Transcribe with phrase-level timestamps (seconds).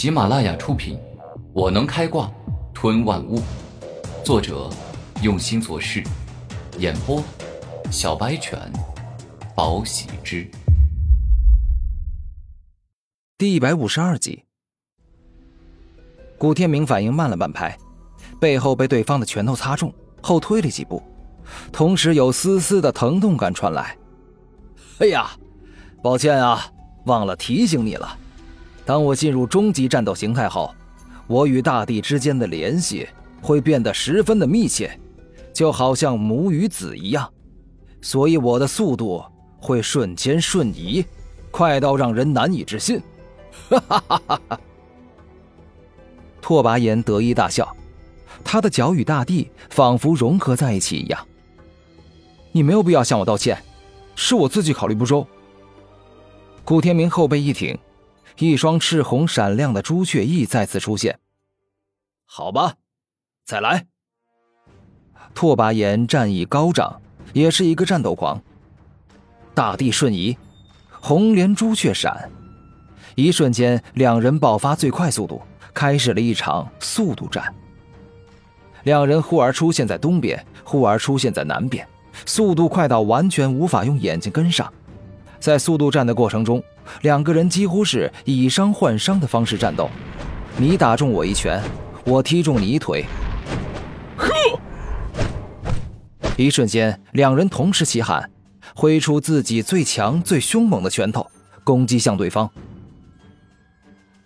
[0.00, 0.96] 喜马拉雅出品，
[1.52, 2.32] 《我能开挂
[2.72, 3.38] 吞万物》，
[4.24, 4.70] 作者
[5.22, 6.02] 用心做事，
[6.78, 7.22] 演播
[7.90, 8.58] 小白犬，
[9.54, 10.50] 宝喜之，
[13.36, 14.42] 第一百五十二集。
[16.38, 17.76] 古天明反应慢了半拍，
[18.40, 19.92] 背后被对方的拳头擦中，
[20.22, 21.02] 后退了几步，
[21.70, 23.94] 同时有丝丝的疼痛感传来。
[25.00, 25.30] 哎呀，
[26.02, 26.72] 抱歉啊，
[27.04, 28.16] 忘了提醒你了。
[28.84, 30.74] 当我进入终极战斗形态后，
[31.26, 33.06] 我与大地之间的联系
[33.40, 34.98] 会变得十分的密切，
[35.52, 37.32] 就好像母与子一样，
[38.00, 39.22] 所以我的速度
[39.60, 41.04] 会瞬间瞬移，
[41.50, 43.00] 快到让人难以置信。
[43.68, 44.40] 哈！
[46.40, 47.76] 拓跋炎得意大笑，
[48.42, 51.26] 他的脚与大地仿佛融合在一起一样。
[52.50, 53.62] 你没有必要向我道歉，
[54.16, 55.24] 是我自己考虑不周。
[56.64, 57.78] 古天明后背一挺。
[58.38, 61.18] 一双赤红闪亮的朱雀翼再次出现。
[62.24, 62.74] 好吧，
[63.44, 63.86] 再来。
[65.34, 67.00] 拓跋炎战意高涨，
[67.32, 68.40] 也是一个战斗狂。
[69.54, 70.36] 大地瞬移，
[70.90, 72.30] 红莲朱雀闪，
[73.14, 75.42] 一瞬间，两人爆发最快速度，
[75.74, 77.54] 开始了一场速度战。
[78.84, 81.86] 两人忽而出现在东边，忽而出现在南边，
[82.24, 84.72] 速度快到完全无法用眼睛跟上。
[85.38, 86.62] 在速度战的过程中，
[87.02, 89.88] 两个人几乎是以伤换伤的方式战斗。
[90.56, 91.62] 你打中我一拳，
[92.04, 93.04] 我踢中你一腿。
[94.16, 94.28] 呵！
[96.36, 98.30] 一瞬间，两人同时齐喊，
[98.74, 101.26] 挥出自己最强、最凶猛的拳头，
[101.64, 102.50] 攻击向对方。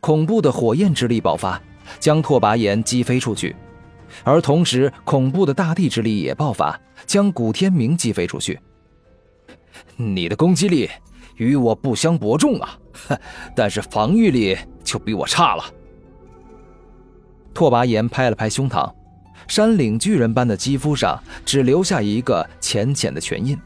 [0.00, 1.60] 恐怖的火焰之力爆发，
[1.98, 3.56] 将拓跋炎击飞出去，
[4.22, 8.60] 而同时，恐怖的大地之力也爆发，将古天明击飞出去。
[9.96, 10.90] 你的攻击力
[11.36, 12.78] 与我不相伯仲啊，
[13.54, 15.64] 但是防御力就比我差了。
[17.52, 18.92] 拓跋炎拍了拍胸膛，
[19.46, 23.58] 山岭巨人般的肌肤上只留下一个浅浅的拳印。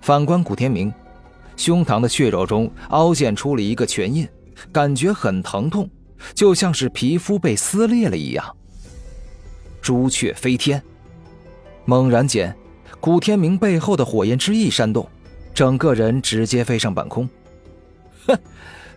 [0.00, 0.92] 反观古天明，
[1.56, 4.28] 胸膛的血肉中凹陷出了一个拳印，
[4.70, 5.88] 感觉很疼痛，
[6.34, 8.56] 就像是皮肤被撕裂了一样。
[9.80, 10.82] 朱雀飞天，
[11.84, 12.54] 猛然间。
[13.00, 15.06] 古天明背后的火焰之翼煽动，
[15.54, 17.28] 整个人直接飞上半空。
[18.26, 18.36] 哼，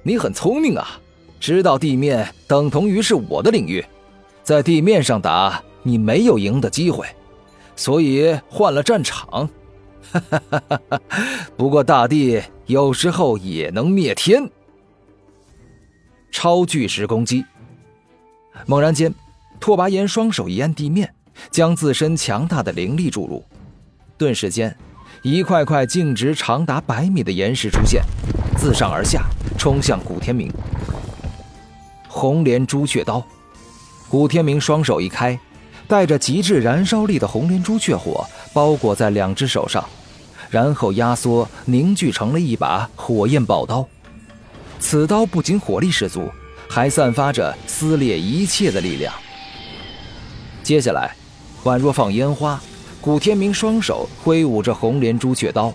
[0.01, 1.00] 你很聪明啊，
[1.40, 3.85] 知道地面等同于是我的领域，
[4.44, 7.06] 在地面上打你没有赢的机会，
[7.75, 9.47] 所以换了战场。
[10.09, 11.01] 哈哈哈哈哈！
[11.57, 14.50] 不过大地有时候也能灭天。
[16.31, 17.44] 超巨石攻击。
[18.66, 19.13] 猛然间，
[19.59, 21.13] 拓跋炎双手一按地面，
[21.51, 23.44] 将自身强大的灵力注入。
[24.17, 24.75] 顿时间，
[25.22, 28.03] 一块块径直长达百米的岩石出现，
[28.57, 29.25] 自上而下
[29.57, 30.51] 冲向古天明。
[32.07, 33.23] 红莲朱雀刀，
[34.09, 35.38] 古天明双手一开，
[35.88, 39.83] 带着极致燃烧力的红莲朱雀火包裹在两只手上，
[40.50, 43.85] 然后压缩凝聚成了一把火焰宝刀。
[44.79, 46.29] 此刀不仅火力十足，
[46.69, 49.13] 还散发着撕裂一切的力量。
[50.63, 51.16] 接下来，
[51.63, 52.61] 宛若放烟花。
[53.02, 55.74] 古天明双手挥舞着红莲朱雀刀，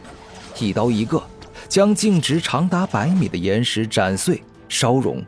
[0.59, 1.23] 一刀一个，
[1.69, 5.25] 将径直长达百米的岩石斩碎、烧融，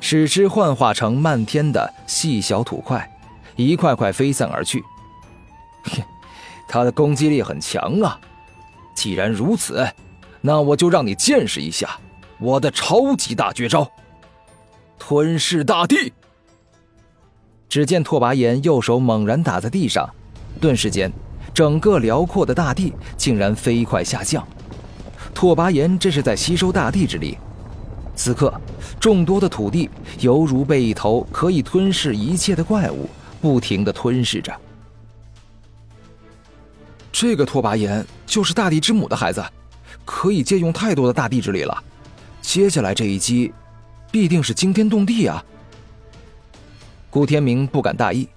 [0.00, 3.10] 使之幻化成漫天的细小土块，
[3.56, 4.84] 一块块飞散而去。
[6.68, 8.20] 他的攻击力很强啊！
[8.94, 9.84] 既然如此，
[10.40, 11.98] 那我就让你见识一下
[12.38, 13.90] 我的超级大绝招——
[15.00, 16.12] 吞噬大地。
[17.68, 20.08] 只见拓跋炎右手猛然打在地上，
[20.60, 21.10] 顿时间。
[21.52, 24.46] 整个辽阔的大地竟然飞快下降，
[25.34, 27.36] 拓跋炎这是在吸收大地之力。
[28.14, 28.52] 此刻，
[28.98, 29.88] 众多的土地
[30.20, 33.08] 犹如被一头可以吞噬一切的怪物
[33.40, 34.54] 不停地吞噬着。
[37.12, 39.44] 这个拓跋炎就是大地之母的孩子，
[40.04, 41.84] 可以借用太多的大地之力了。
[42.40, 43.52] 接下来这一击，
[44.10, 45.44] 必定是惊天动地啊！
[47.10, 48.28] 顾天明不敢大意。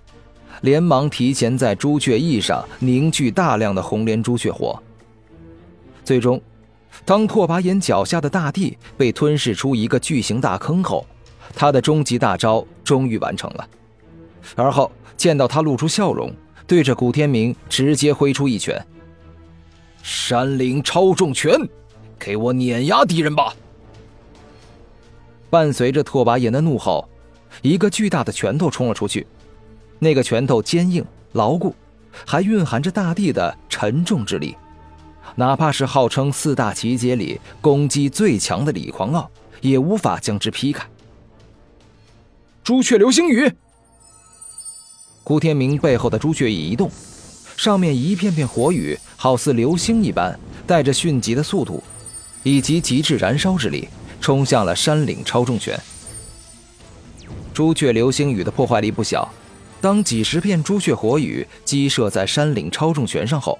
[0.64, 4.82] 连忙提前在朱雀翼上凝聚大量的红莲朱雀火。
[6.06, 6.42] 最终，
[7.04, 11.06] 当拓跋炎脚下的大地被吞噬出一个巨型大坑后，
[11.54, 13.68] 他的终极大招终于完成了。
[14.56, 16.34] 而后见到他露出笑容，
[16.66, 18.82] 对着古天明直接挥出一拳
[20.02, 21.60] ：“山岭超重拳，
[22.18, 23.54] 给我碾压敌人吧！”
[25.52, 27.10] 伴随着拓跋炎的怒吼，
[27.62, 29.28] 一个巨大的拳头冲了出去。
[30.04, 31.74] 那个拳头坚硬牢固，
[32.26, 34.56] 还蕴含着大地的沉重之力，
[35.36, 40.86] 哪怕是号称四大奇杰里攻击最强的李狂傲，也无法将之劈开。
[42.64, 43.52] 朱雀流星雨。
[45.24, 46.92] 顾天明背后的朱雀翼一动，
[47.56, 51.82] 上面一片片火雨，好似流星一般，带着迅疾的速度，
[52.44, 53.88] 以及极致燃烧之力，
[54.20, 55.80] 冲向了山岭超重拳。
[57.54, 59.32] 朱雀流星雨的破坏力不小，
[59.84, 63.60] 当几十片朱雀火雨击射在山岭超重拳上后，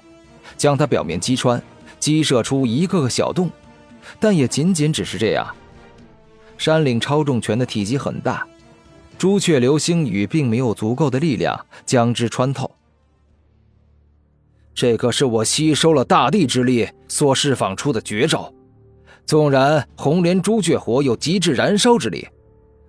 [0.56, 1.62] 将它表面击穿，
[2.00, 3.50] 击射出一个个小洞，
[4.18, 5.46] 但也仅仅只是这样。
[6.56, 8.46] 山岭超重拳的体积很大。
[9.18, 12.74] 朱雀流星雨并没有足够的力量将之穿透。
[14.74, 18.50] 这可是我吸收了大地之力所释放出的绝招，
[19.26, 22.26] 纵然红莲朱雀火有极致燃烧之力，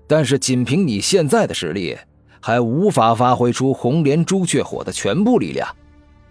[0.08, 1.98] 但是仅凭你现在的实力，
[2.46, 5.68] 还无法发挥出红莲朱雀火的全部力量，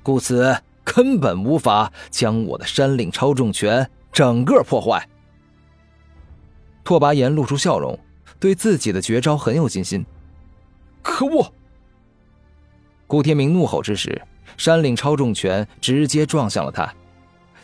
[0.00, 5.08] 故此根本无法将我的山岭超重拳整个破坏。
[6.84, 7.99] 拓跋炎露出笑容。
[8.38, 10.06] 对自己的绝招很有信心。
[11.02, 11.52] 可恶！
[13.08, 14.22] 顾天明怒吼之时，
[14.56, 16.94] 山岭超重拳直接撞向了他，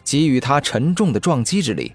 [0.03, 1.95] 给予他沉重的撞击之力，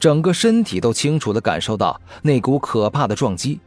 [0.00, 3.60] 整个身体都清楚的感受到那股可怕的撞击，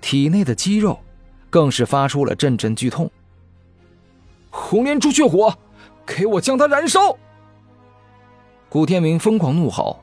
[0.00, 1.00] 体内的肌肉
[1.50, 3.10] 更是发出了阵阵剧痛。
[4.48, 5.54] 红莲朱雀火，
[6.06, 7.16] 给我将它燃烧！
[8.68, 10.00] 古天明疯狂怒吼，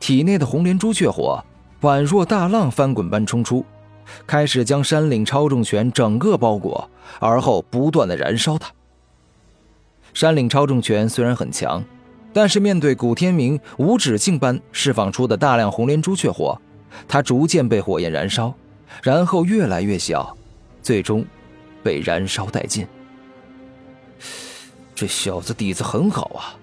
[0.00, 1.44] 体内的红莲朱雀火。
[1.82, 3.64] 宛若大浪翻滚般冲出，
[4.26, 6.88] 开始将山岭超重拳整个包裹，
[7.20, 8.72] 而后不断的燃烧它。
[10.14, 11.84] 山岭超重拳虽然很强，
[12.32, 16.60] 但是面对古天明无止境般释放出的大量红莲朱雀火，
[17.06, 18.54] 它逐渐被火焰燃烧，
[19.02, 20.35] 然后越来越小，
[20.86, 21.26] 最终
[21.82, 22.86] 被燃烧殆尽。
[24.94, 26.54] 这小子底子很好啊，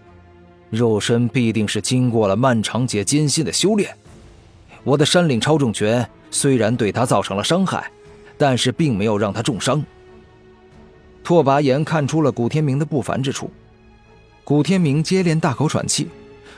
[0.70, 3.94] 肉身必定是经过了漫长且艰辛的修炼。
[4.86, 7.92] 我的山岭超重拳虽然对他造成了伤害，
[8.38, 9.84] 但是并没有让他重伤。
[11.22, 13.52] 拓跋炎看出了古天明的不凡之处，
[14.46, 16.08] 古天明接连大口喘气，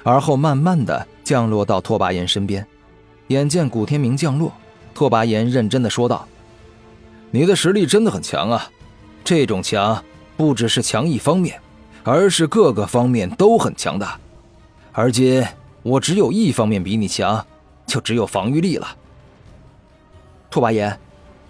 [0.04, 2.64] 而后慢慢的降落到拓跋炎身边。
[3.30, 4.54] 眼见古天明降落，
[4.94, 6.28] 拓跋炎认真的说道
[7.36, 8.72] ：“你的实力真的很强啊，
[9.22, 10.02] 这种强
[10.38, 11.60] 不只是强一方面，
[12.02, 14.18] 而是各个方面都很强大。
[14.94, 15.46] 而今
[15.84, 17.46] 我只有一方面比你强。”
[17.86, 18.88] 就只有防御力了。
[20.50, 20.98] 拓跋炎，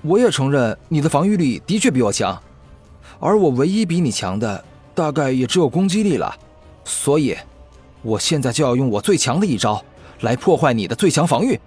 [0.02, 2.38] 我也承认你的防御力的确比我强，
[3.22, 6.36] 而我唯一比你强的大概也只有攻击力了。
[6.84, 7.38] 所以，
[8.02, 9.82] 我现在就要用我最强的一招
[10.22, 11.58] 来破坏你的最强防御。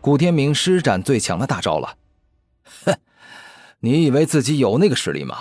[0.00, 1.94] 古天明施展最强的大招了。
[2.84, 2.94] 哼，
[3.80, 5.36] 你以为自己有那个实力吗？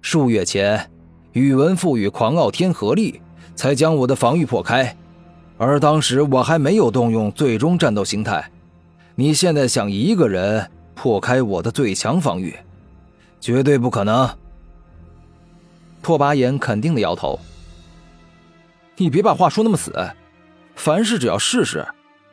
[0.00, 0.90] 数月前，
[1.32, 3.20] 宇文赋予狂傲天合力，
[3.54, 4.96] 才将我的防御破开。
[5.58, 8.50] 而当时我还没有动用最终战斗形态，
[9.14, 12.56] 你现在想一个人破开我的最强防御，
[13.40, 14.28] 绝对不可能。
[16.02, 17.38] 拓跋炎肯定的摇头。
[18.96, 19.92] 你别把话说那么死，
[20.76, 21.86] 凡事只要试试，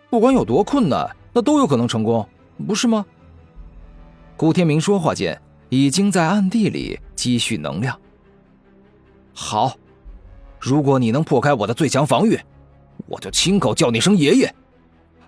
[0.09, 2.25] 不管有多困难，那都有可能成功，
[2.65, 3.05] 不是吗？
[4.37, 7.99] 顾天明说话间，已经在暗地里积蓄能量。
[9.33, 9.75] 好，
[10.59, 12.39] 如果你能破开我的最强防御。
[13.07, 14.53] 我就亲口叫你声爷爷。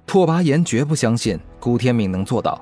[0.06, 2.62] 拓跋炎绝不相信古天明能做到。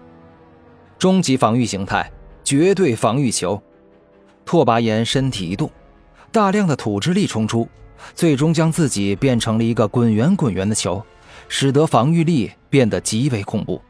[0.99, 2.11] 终极防御形态，
[2.43, 3.61] 绝对防御球。
[4.45, 5.69] 拓跋炎身体一动，
[6.31, 7.67] 大量的土之力冲出，
[8.13, 11.03] 最终将自己变成了一个滚圆滚圆的球，
[11.49, 13.81] 使得防御力变得极为恐怖。